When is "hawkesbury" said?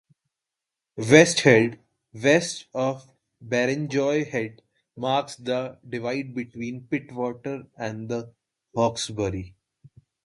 8.73-9.53